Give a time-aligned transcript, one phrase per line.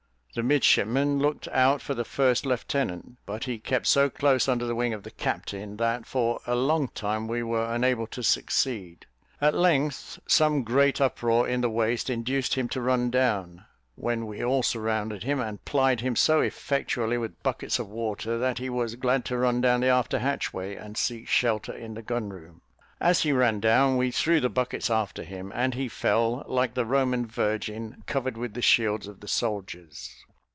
[0.33, 4.73] The midshipmen looked out for the first lieutenant; but he kept so close under the
[4.73, 9.07] wing of the captain, that for a long time we were unable to succeed.
[9.41, 14.41] At length, some great uproar in the waist induced him to run down, when we
[14.41, 18.95] all surrounded him, and plied him so effectually with buckets of water, that he was
[18.95, 22.61] glad to run down the after hatchway, and seek shelter in the gun room;
[23.01, 26.85] as he ran down, we threw the buckets after him, and he fell, like the
[26.85, 30.23] Roman virgin, covered with the shields of the soldiers.